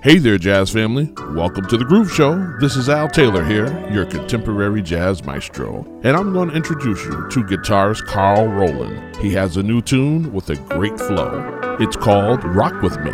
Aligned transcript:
Hey 0.00 0.18
there, 0.18 0.38
jazz 0.38 0.70
family. 0.70 1.12
Welcome 1.34 1.66
to 1.66 1.76
the 1.76 1.84
Groove 1.84 2.12
Show. 2.12 2.56
This 2.60 2.76
is 2.76 2.88
Al 2.88 3.08
Taylor 3.08 3.44
here, 3.44 3.66
your 3.90 4.06
contemporary 4.06 4.80
jazz 4.80 5.24
maestro. 5.24 5.84
And 6.04 6.16
I'm 6.16 6.32
going 6.32 6.50
to 6.50 6.54
introduce 6.54 7.04
you 7.04 7.10
to 7.10 7.42
guitarist 7.42 8.06
Carl 8.06 8.46
Roland. 8.46 9.16
He 9.16 9.32
has 9.32 9.56
a 9.56 9.62
new 9.64 9.82
tune 9.82 10.32
with 10.32 10.50
a 10.50 10.54
great 10.54 10.96
flow. 10.98 11.76
It's 11.80 11.96
called 11.96 12.44
Rock 12.44 12.80
With 12.80 12.96
Me. 13.00 13.10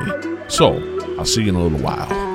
So, 0.49 0.75
I'll 1.19 1.25
see 1.25 1.45
you 1.45 1.49
in 1.49 1.55
a 1.55 1.63
little 1.63 1.79
while. 1.79 2.34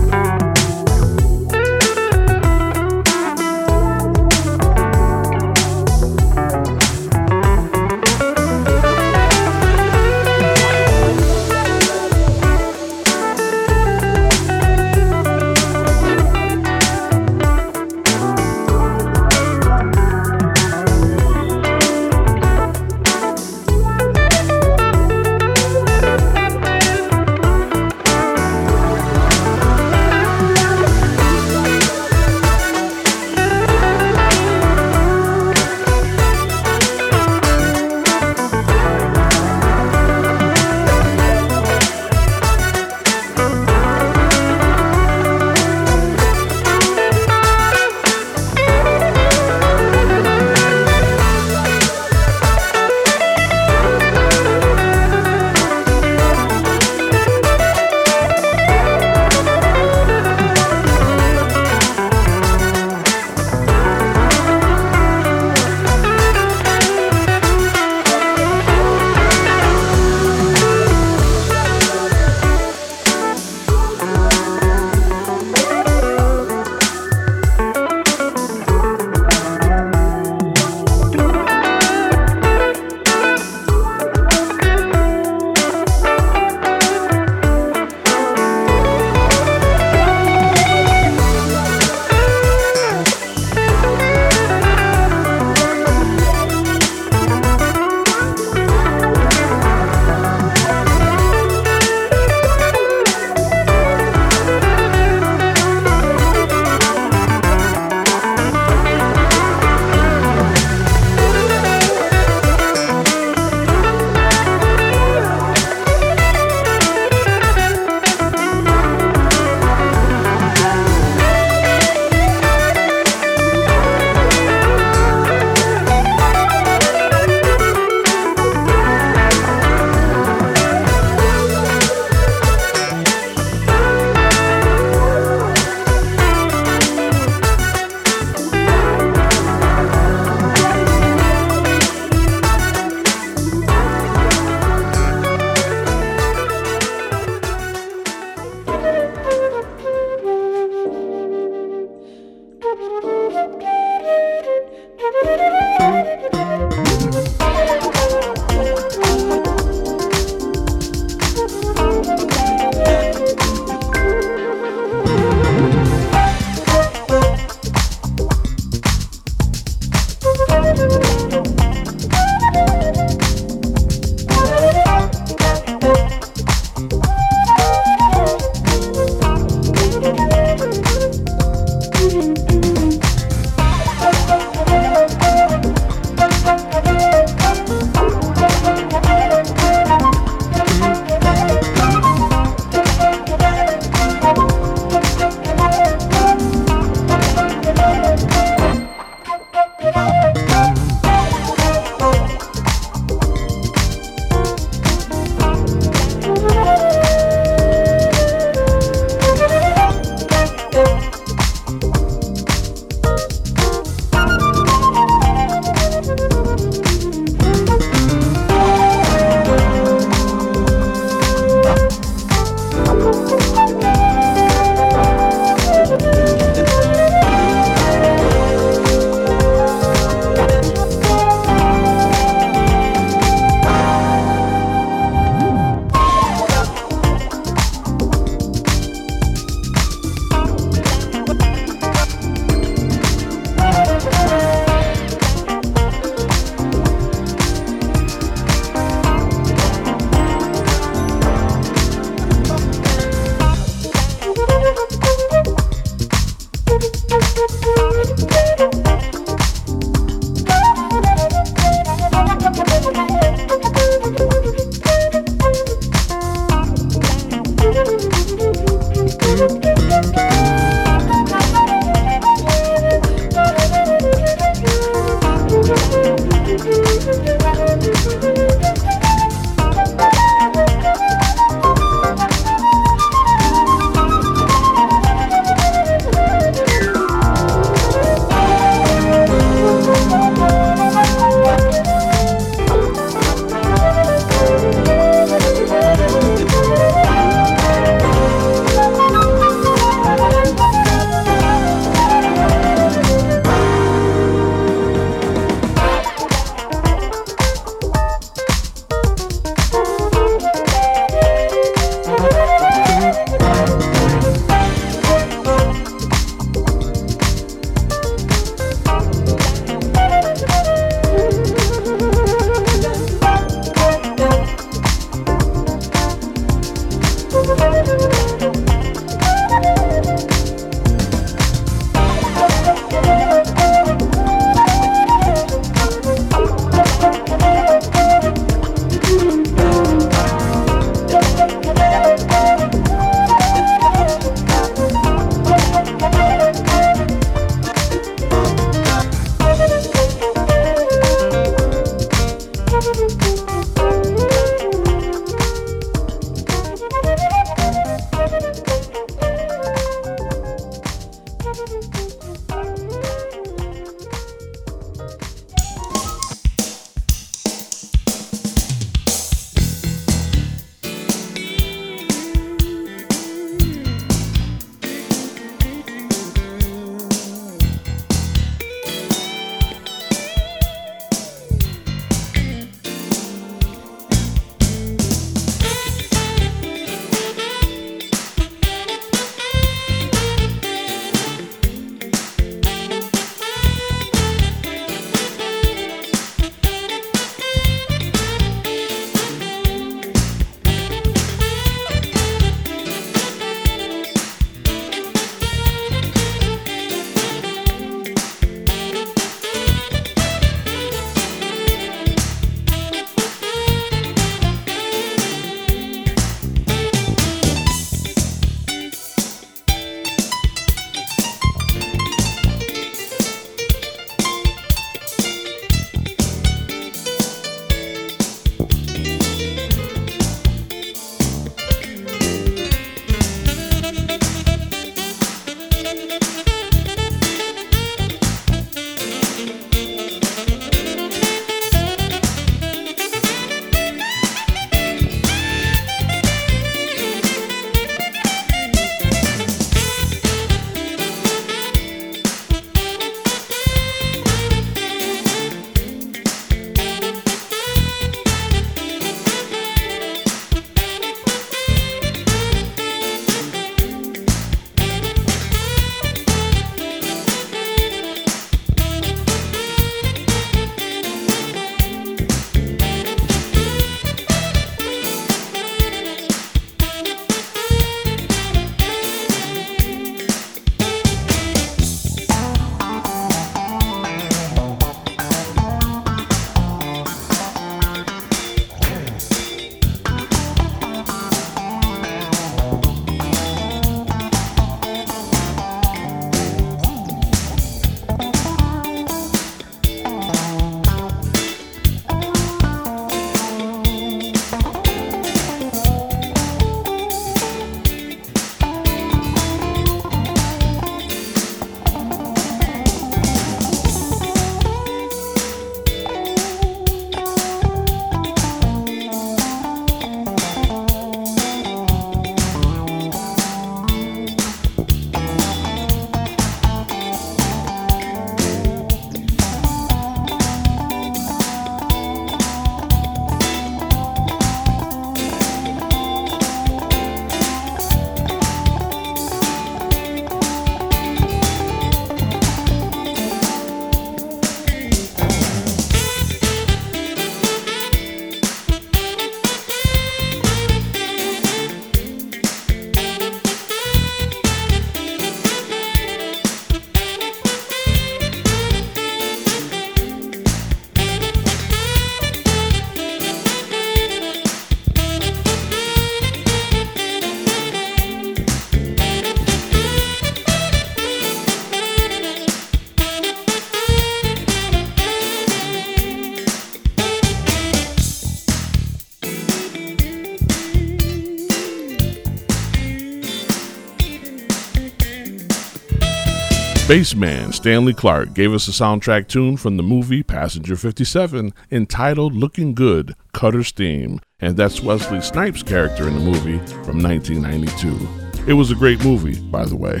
Spaceman 586.90 587.52
Stanley 587.52 587.94
Clarke 587.94 588.34
gave 588.34 588.52
us 588.52 588.66
a 588.66 588.72
soundtrack 588.72 589.28
tune 589.28 589.56
from 589.56 589.76
the 589.76 589.82
movie 589.84 590.24
Passenger 590.24 590.74
57 590.74 591.54
entitled 591.70 592.34
Looking 592.34 592.74
Good, 592.74 593.14
Cutter's 593.32 593.70
Theme, 593.70 594.18
and 594.40 594.56
that's 594.56 594.82
Wesley 594.82 595.20
Snipes' 595.20 595.62
character 595.62 596.08
in 596.08 596.14
the 596.14 596.20
movie 596.20 596.58
from 596.82 597.00
1992. 597.00 598.44
It 598.48 598.54
was 598.54 598.72
a 598.72 598.74
great 598.74 599.04
movie, 599.04 599.40
by 599.40 599.66
the 599.66 599.76
way. 599.76 600.00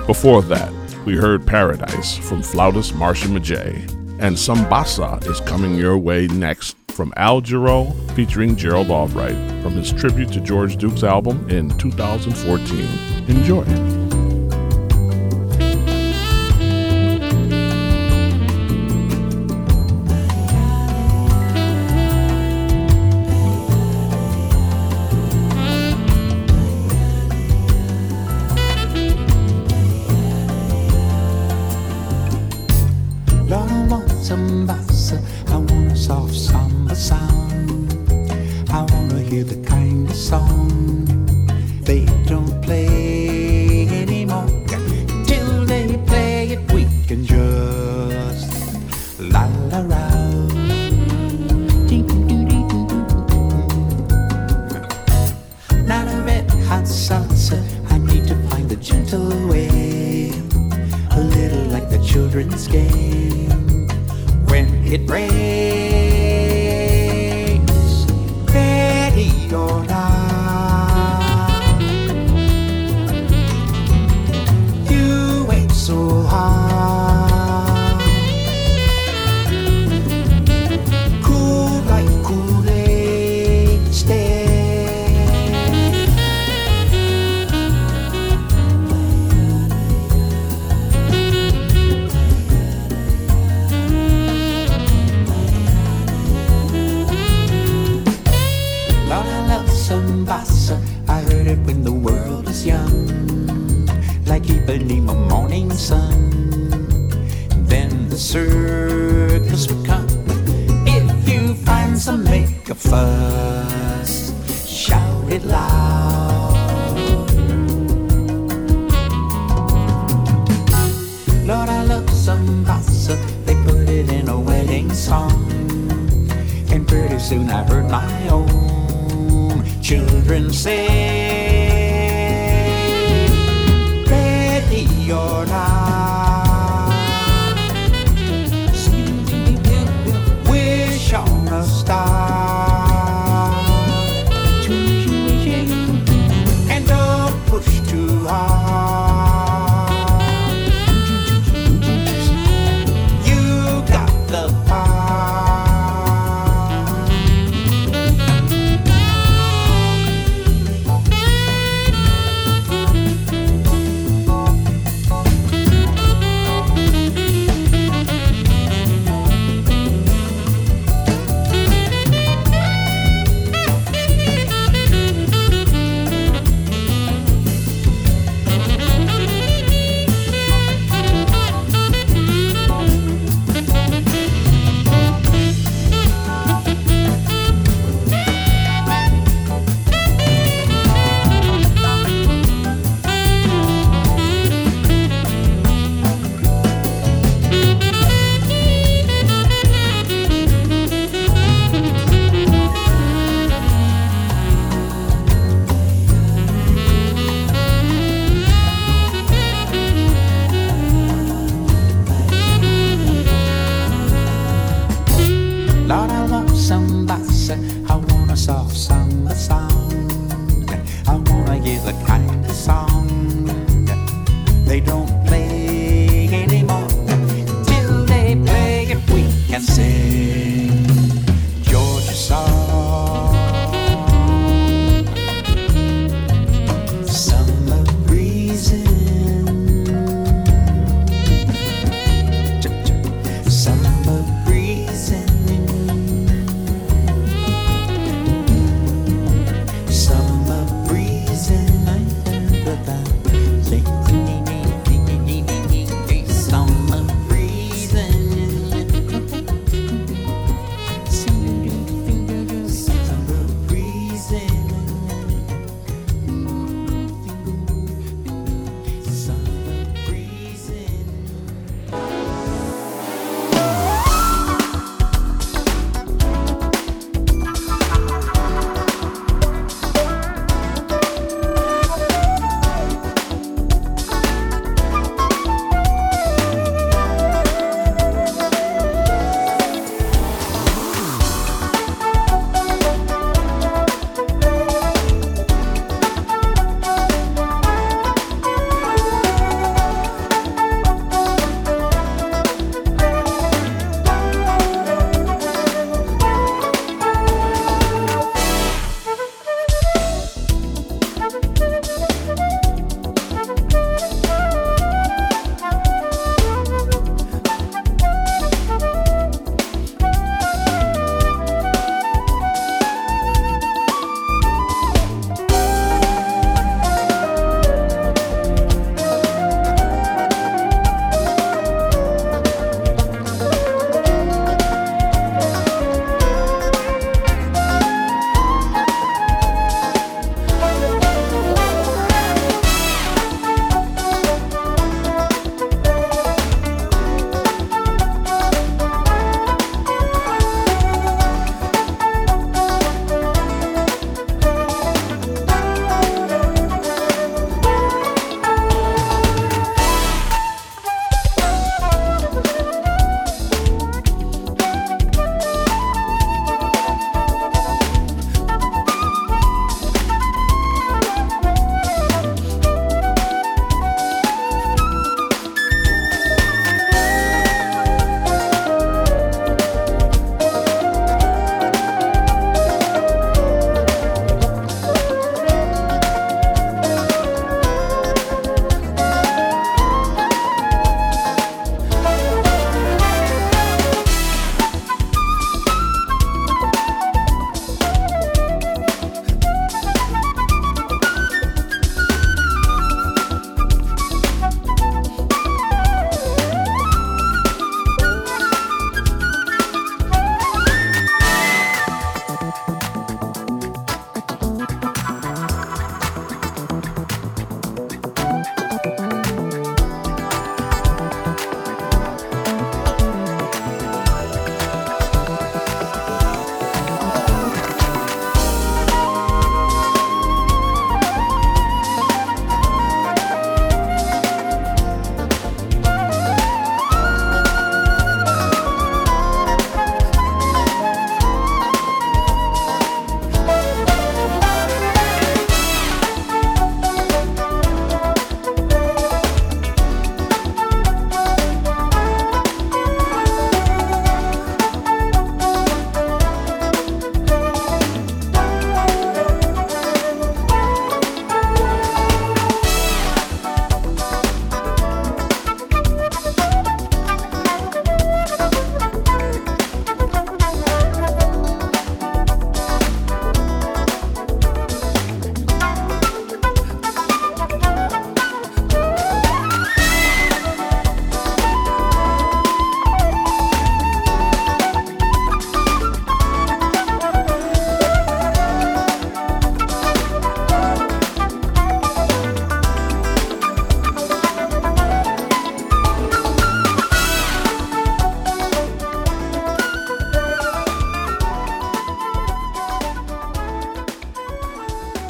Before 0.08 0.42
that, 0.42 0.72
we 1.06 1.14
heard 1.14 1.46
Paradise 1.46 2.18
from 2.18 2.42
flautist 2.42 2.96
Marcia 2.96 3.28
Miget, 3.28 3.88
and 4.20 4.34
Sambasa 4.34 5.24
is 5.28 5.40
coming 5.42 5.76
your 5.76 5.96
way 5.96 6.26
next 6.26 6.76
from 6.88 7.12
Al 7.16 7.40
Jarreau 7.40 7.94
featuring 8.16 8.56
Gerald 8.56 8.90
Albright 8.90 9.36
from 9.62 9.74
his 9.74 9.92
tribute 9.92 10.32
to 10.32 10.40
George 10.40 10.76
Duke's 10.76 11.04
album 11.04 11.48
in 11.48 11.68
2014. 11.78 13.28
Enjoy. 13.28 14.07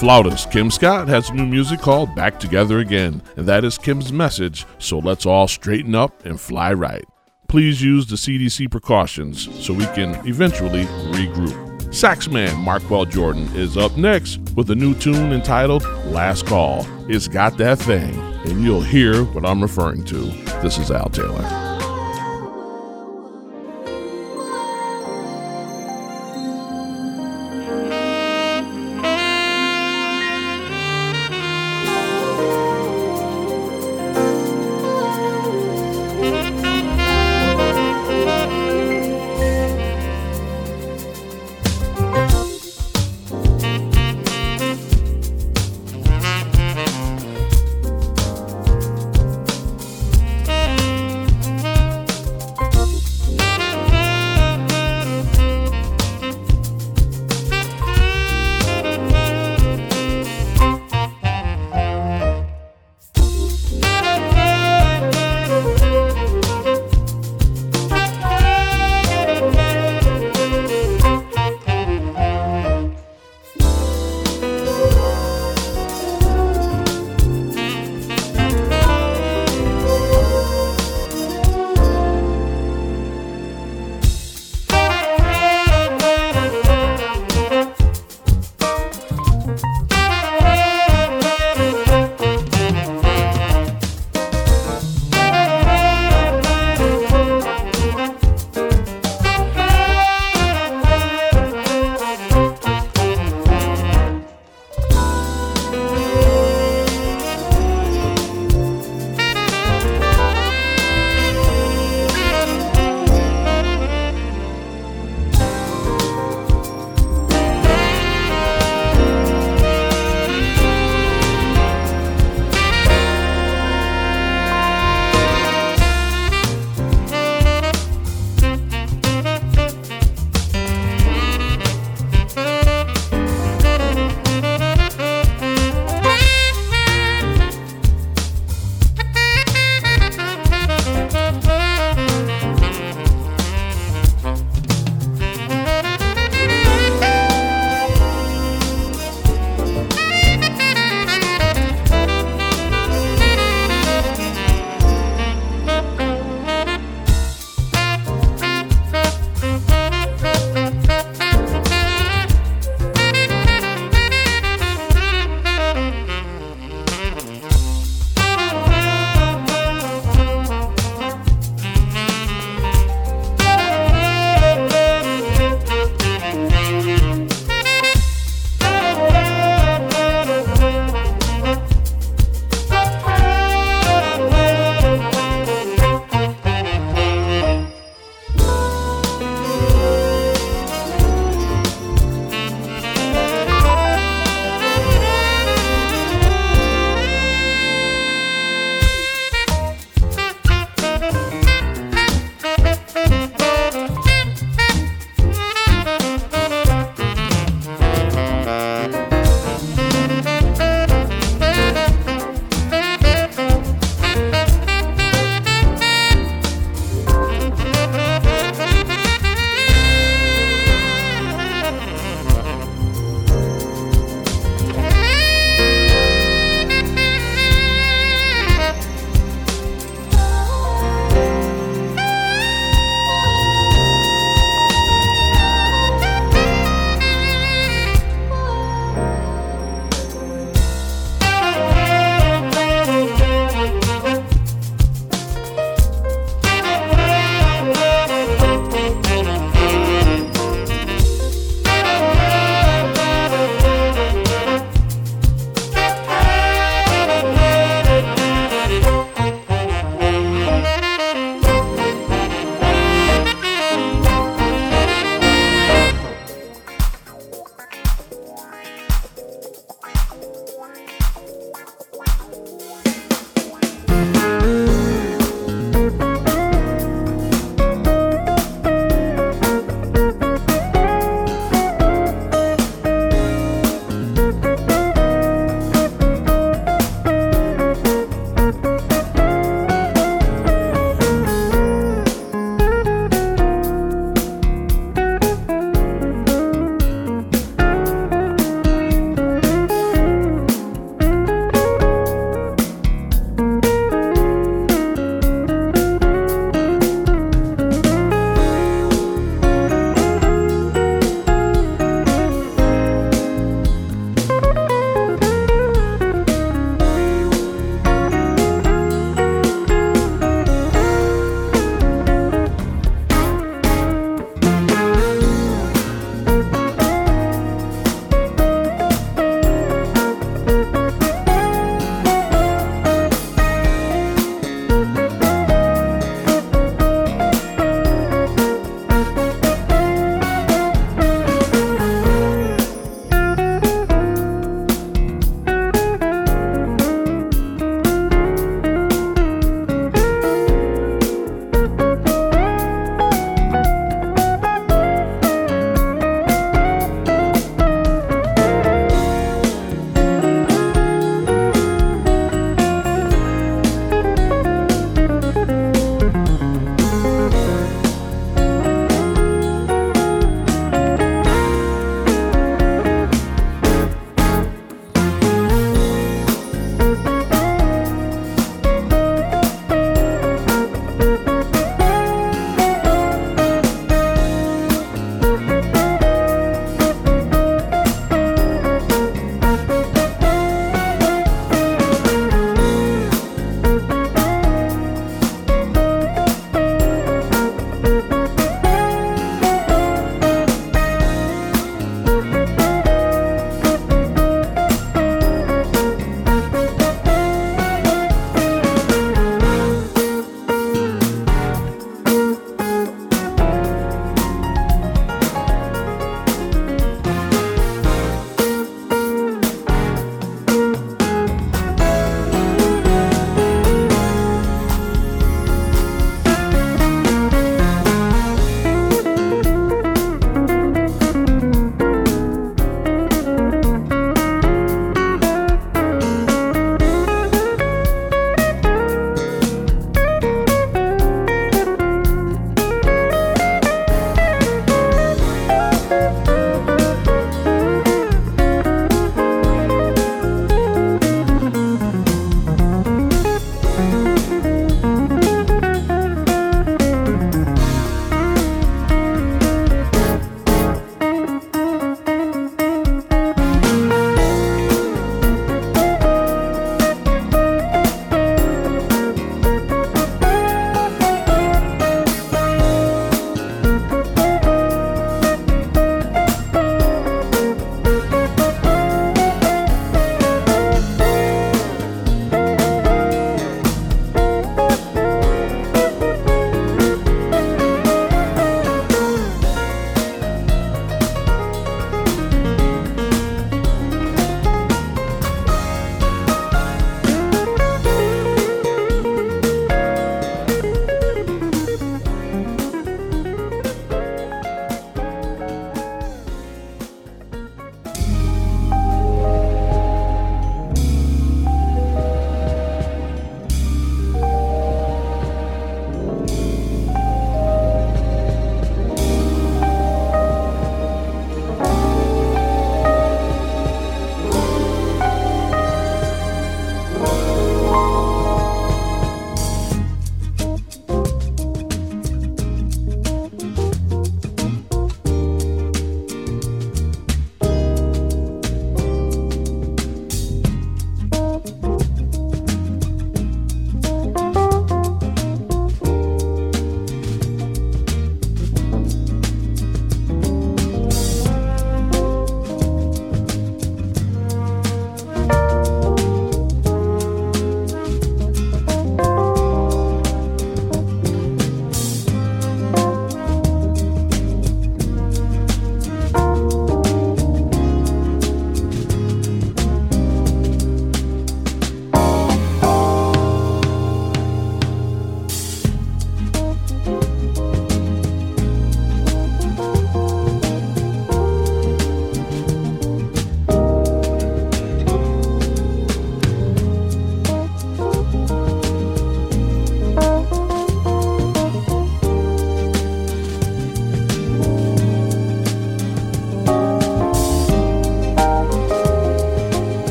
Flautist 0.00 0.50
Kim 0.50 0.70
Scott 0.70 1.08
has 1.08 1.30
new 1.30 1.44
music 1.44 1.78
called 1.78 2.14
Back 2.14 2.40
Together 2.40 2.78
Again, 2.78 3.20
and 3.36 3.46
that 3.46 3.66
is 3.66 3.76
Kim's 3.76 4.10
message, 4.10 4.64
so 4.78 4.98
let's 4.98 5.26
all 5.26 5.46
straighten 5.46 5.94
up 5.94 6.24
and 6.24 6.40
fly 6.40 6.72
right. 6.72 7.04
Please 7.48 7.82
use 7.82 8.06
the 8.06 8.16
CDC 8.16 8.70
precautions 8.70 9.46
so 9.62 9.74
we 9.74 9.84
can 9.88 10.14
eventually 10.26 10.84
regroup. 11.12 11.52
Saxman 11.88 12.56
Marqueal 12.56 13.04
Jordan 13.04 13.46
is 13.54 13.76
up 13.76 13.94
next 13.98 14.38
with 14.56 14.70
a 14.70 14.74
new 14.74 14.94
tune 14.94 15.34
entitled 15.34 15.84
Last 16.06 16.46
Call. 16.46 16.86
It's 17.10 17.28
got 17.28 17.58
that 17.58 17.78
thing, 17.78 18.18
and 18.46 18.64
you'll 18.64 18.80
hear 18.80 19.24
what 19.24 19.44
I'm 19.44 19.60
referring 19.60 20.06
to. 20.06 20.16
This 20.62 20.78
is 20.78 20.90
Al 20.90 21.10
Taylor. 21.10 21.59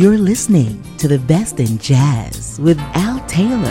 You're 0.00 0.16
listening 0.16 0.80
to 0.98 1.08
the 1.08 1.18
best 1.18 1.58
in 1.58 1.76
jazz 1.76 2.60
with 2.60 2.78
Al 2.94 3.18
Taylor. 3.26 3.66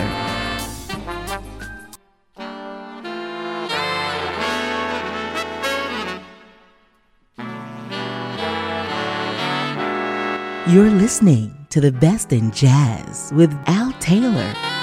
You're 10.68 10.90
listening 10.90 11.56
to 11.70 11.80
the 11.80 11.94
best 11.94 12.34
in 12.34 12.52
jazz 12.52 13.32
with 13.34 13.54
Al 13.66 13.94
Taylor. 14.02 14.77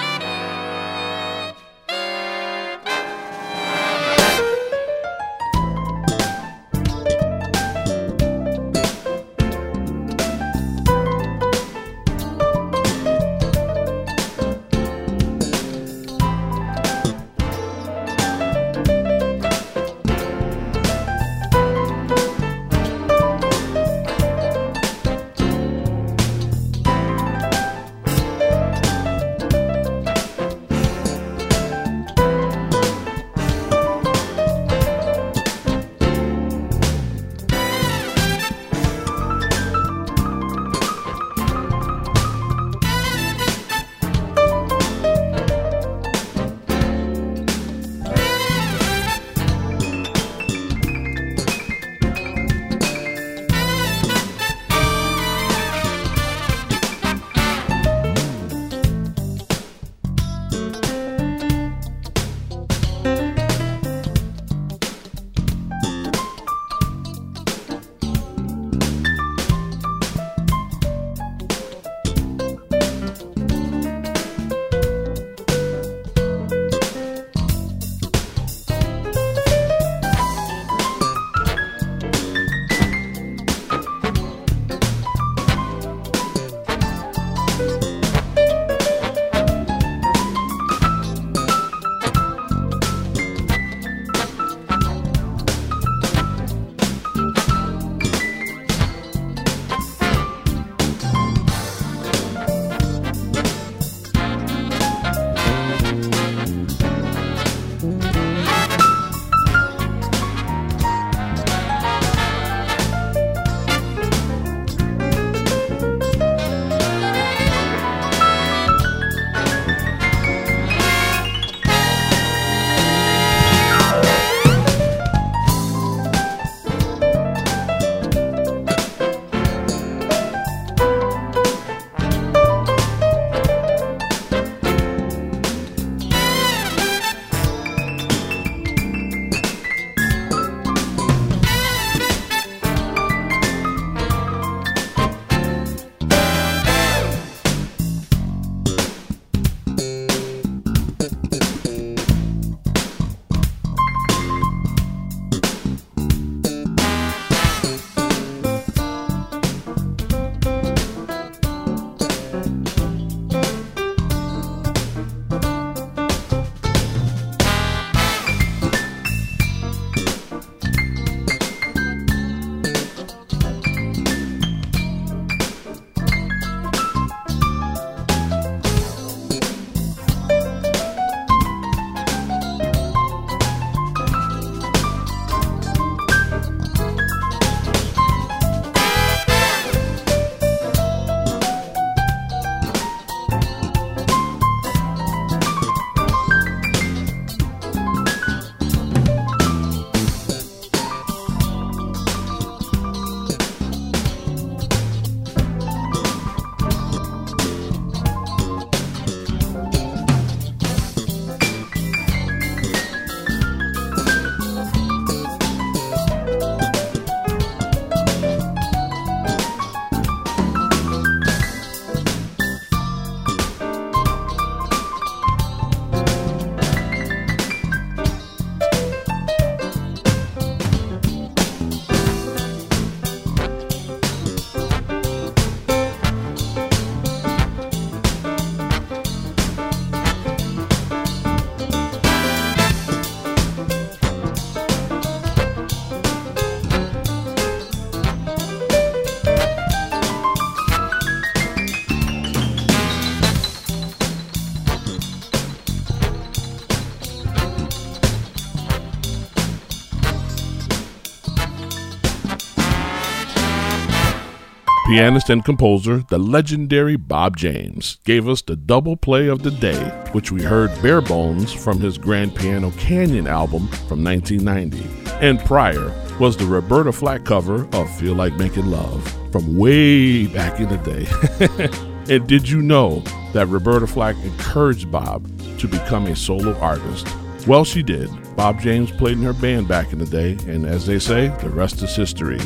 Pianist 264.94 265.28
and 265.28 265.44
composer, 265.44 266.04
the 266.08 266.18
legendary 266.18 266.94
Bob 266.94 267.36
James, 267.36 267.98
gave 268.04 268.28
us 268.28 268.42
the 268.42 268.54
double 268.54 268.96
play 268.96 269.26
of 269.26 269.42
the 269.42 269.50
day, 269.50 269.90
which 270.12 270.30
we 270.30 270.40
heard 270.40 270.70
bare 270.82 271.00
bones 271.00 271.52
from 271.52 271.80
his 271.80 271.98
Grand 271.98 272.32
Piano 272.36 272.70
Canyon 272.78 273.26
album 273.26 273.66
from 273.88 274.04
1990. 274.04 274.86
And 275.20 275.40
prior, 275.40 275.92
was 276.20 276.36
the 276.36 276.46
Roberta 276.46 276.92
Flack 276.92 277.24
cover 277.24 277.66
of 277.74 277.92
Feel 277.98 278.14
Like 278.14 278.34
Making 278.34 278.66
Love 278.66 279.04
from 279.32 279.58
way 279.58 280.28
back 280.28 280.60
in 280.60 280.68
the 280.68 280.78
day. 280.78 282.14
and 282.14 282.28
did 282.28 282.48
you 282.48 282.62
know 282.62 283.00
that 283.32 283.48
Roberta 283.48 283.88
Flack 283.88 284.14
encouraged 284.22 284.92
Bob 284.92 285.26
to 285.58 285.66
become 285.66 286.06
a 286.06 286.14
solo 286.14 286.56
artist? 286.60 287.08
Well, 287.48 287.64
she 287.64 287.82
did. 287.82 288.10
Bob 288.36 288.60
James 288.60 288.92
played 288.92 289.16
in 289.16 289.24
her 289.24 289.32
band 289.32 289.66
back 289.66 289.92
in 289.92 289.98
the 289.98 290.06
day, 290.06 290.38
and 290.46 290.64
as 290.64 290.86
they 290.86 291.00
say, 291.00 291.34
the 291.40 291.50
rest 291.50 291.82
is 291.82 291.96
history. 291.96 292.38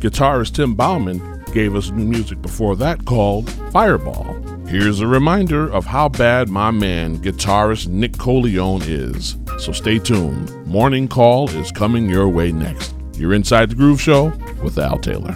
Guitarist 0.00 0.56
Tim 0.56 0.74
Bowman 0.74 1.31
gave 1.52 1.74
us 1.74 1.90
new 1.90 2.04
music 2.04 2.40
before 2.42 2.76
that 2.76 3.04
called 3.04 3.50
Fireball. 3.72 4.34
Here's 4.66 5.00
a 5.00 5.06
reminder 5.06 5.70
of 5.70 5.84
how 5.84 6.08
bad 6.08 6.48
my 6.48 6.70
man, 6.70 7.18
guitarist 7.18 7.88
Nick 7.88 8.12
Colionne, 8.12 8.82
is. 8.86 9.36
So 9.62 9.72
stay 9.72 9.98
tuned. 9.98 10.66
Morning 10.66 11.08
Call 11.08 11.50
is 11.50 11.70
coming 11.70 12.08
your 12.08 12.28
way 12.28 12.52
next. 12.52 12.94
You're 13.14 13.34
inside 13.34 13.70
the 13.70 13.74
Groove 13.74 14.00
Show 14.00 14.32
with 14.62 14.78
Al 14.78 14.98
Taylor. 14.98 15.34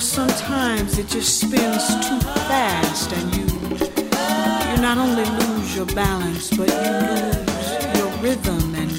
Sometimes 0.00 0.98
it 0.98 1.06
just 1.08 1.40
spins 1.40 1.86
too 2.08 2.18
fast 2.48 3.12
and 3.12 3.36
you, 3.36 3.44
you 4.70 4.80
not 4.80 4.96
only 4.96 5.24
lose 5.24 5.76
your 5.76 5.84
balance, 5.86 6.48
but 6.56 6.68
you 6.68 6.90
lose 7.12 7.98
your 7.98 8.08
rhythm. 8.22 8.74
And 8.74 8.90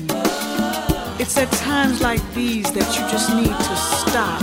it's 1.19 1.35
at 1.37 1.51
times 1.53 2.01
like 2.01 2.21
these 2.35 2.71
that 2.73 2.87
you 2.95 3.01
just 3.09 3.33
need 3.35 3.47
to 3.47 3.75
stop 3.75 4.41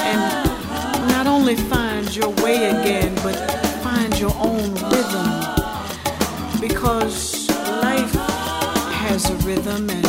and 0.00 1.08
not 1.08 1.28
only 1.28 1.54
find 1.54 2.14
your 2.14 2.30
way 2.42 2.70
again, 2.70 3.14
but 3.22 3.36
find 3.84 4.18
your 4.18 4.34
own 4.38 4.74
rhythm. 4.90 5.28
Because 6.60 7.48
life 7.82 8.12
has 9.00 9.30
a 9.30 9.36
rhythm 9.46 9.88
and, 9.90 10.06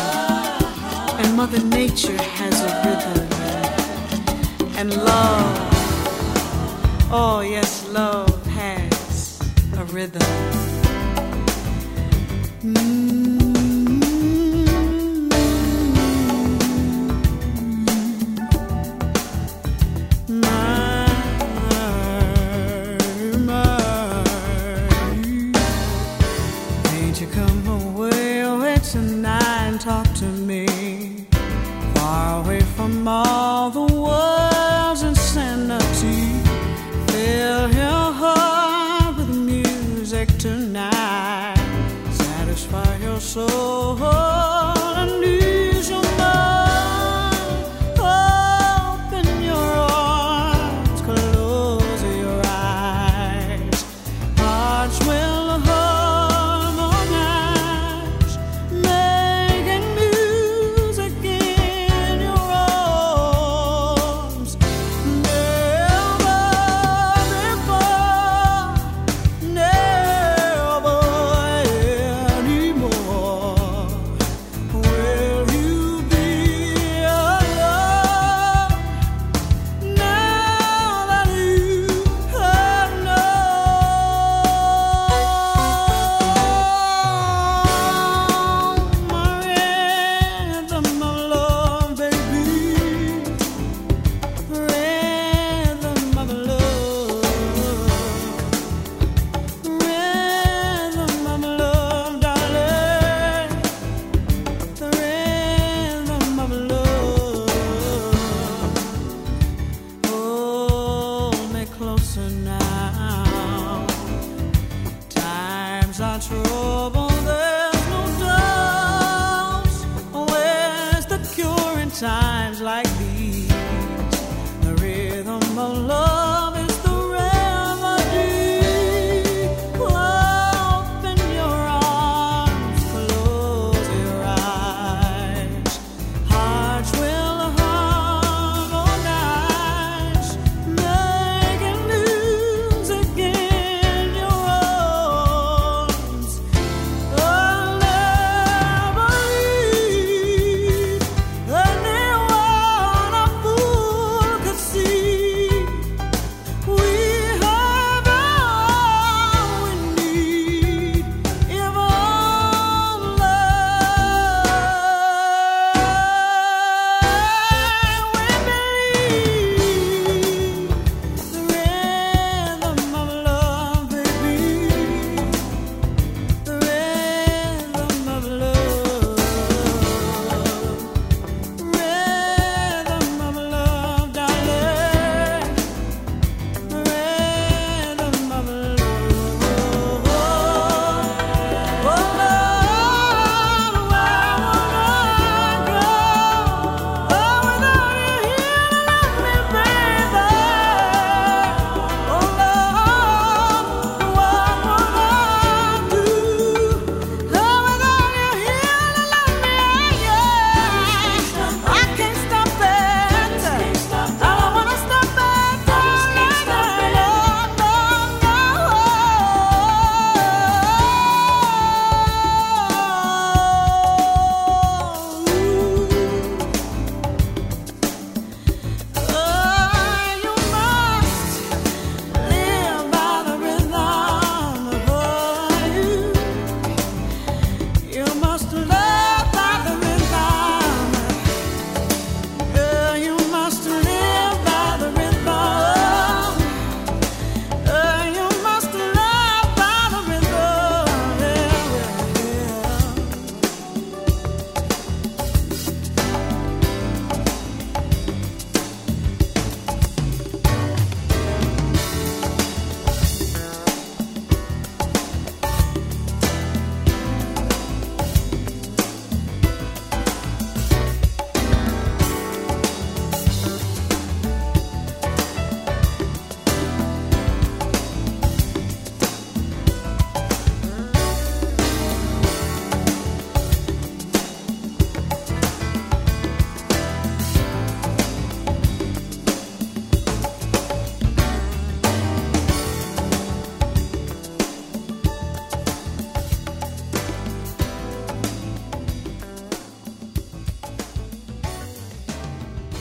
and 1.20 1.38
Mother 1.38 1.64
Nature 1.64 2.18
has 2.18 2.60
a 2.64 3.16
rhythm. 3.16 3.27
And, 4.80 4.96
love, 4.96 5.58
oh 7.12 7.42
yes, 7.42 7.90
love 7.90 8.46
has 8.46 9.42
a 9.76 9.84
rhythm. 9.86 10.22
Ain't 12.64 13.37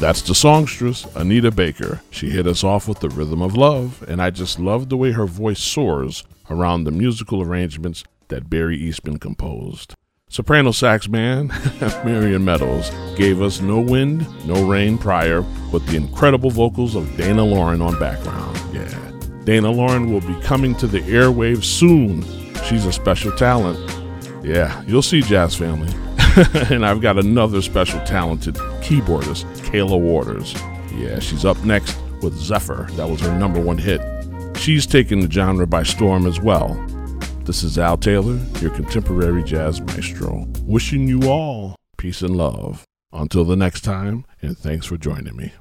That's 0.07 0.23
the 0.23 0.37
songstress, 0.37 1.05
Anita 1.17 1.51
Baker. 1.51 2.01
She 2.13 2.31
hit 2.31 2.47
us 2.47 2.63
off 2.63 2.87
with 2.87 3.01
the 3.01 3.09
rhythm 3.09 3.43
of 3.43 3.57
love, 3.57 4.05
and 4.07 4.23
I 4.23 4.31
just 4.31 4.61
love 4.61 4.89
the 4.89 4.97
way 4.97 5.11
her 5.11 5.27
voice 5.27 5.59
soars 5.59 6.23
around 6.49 6.85
the 6.85 6.93
musical 6.93 7.43
arrangements 7.43 8.05
that 8.29 8.49
Barry 8.49 8.79
Eastmond 8.79 9.21
composed. 9.21 9.95
Soprano 10.29 10.71
sax 10.71 11.09
man 11.09 11.49
Marion 12.05 12.45
Meadows 12.45 12.93
gave 13.17 13.43
us 13.43 13.61
No 13.61 13.81
Wind, 13.81 14.25
No 14.47 14.65
Rain 14.65 14.97
prior 14.97 15.43
with 15.73 15.85
the 15.89 15.97
incredible 15.97 16.51
vocals 16.51 16.95
of 16.95 17.17
Dana 17.17 17.43
Lauren 17.45 17.83
on 17.83 17.99
background. 17.99 18.57
Yeah. 18.73 19.11
Dana 19.43 19.73
Lauren 19.73 20.13
will 20.13 20.21
be 20.21 20.41
coming 20.41 20.77
to 20.77 20.87
the 20.87 21.01
airwaves 21.01 21.65
soon. 21.65 22.23
She's 22.63 22.87
a 22.87 22.93
special 22.93 23.33
talent. 23.33 23.77
Yeah, 24.45 24.85
you'll 24.87 25.03
see 25.03 25.21
Jazz 25.21 25.57
Family. 25.57 25.93
and 26.71 26.85
I've 26.85 27.01
got 27.01 27.19
another 27.19 27.63
special 27.63 28.01
talented 28.01 28.57
keyboardist, 28.83 29.45
Kayla 29.71 29.99
Waters. 29.99 30.55
Yeah, 30.95 31.19
she's 31.19 31.45
up 31.45 31.63
next 31.65 31.97
with 32.23 32.35
Zephyr. 32.37 32.89
That 32.93 33.09
was 33.09 33.21
her 33.21 33.39
number 33.39 33.61
one 33.61 33.79
hit. 33.79 34.01
She's 34.57 34.87
taken 34.87 35.21
the 35.21 35.31
genre 35.31 35.67
by 35.67 35.83
storm 35.83 36.27
as 36.27 36.41
well. 36.41 36.75
This 37.45 37.63
is 37.63 37.79
Al 37.79 37.97
Taylor, 37.97 38.39
your 38.61 38.71
contemporary 38.71 39.45
jazz 39.45 39.81
maestro, 39.81 40.47
wishing 40.63 41.09
you 41.09 41.23
all 41.23 41.77
peace 41.97 42.23
and 42.23 42.37
love. 42.37 42.85
Until 43.13 43.45
the 43.45 43.57
next 43.57 43.81
time, 43.81 44.27
and 44.43 44.59
thanks 44.59 44.85
for 44.85 44.99
joining 44.99 45.37
me. 45.37 45.53